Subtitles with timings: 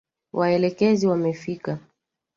[0.37, 1.71] Waelekezi wamefika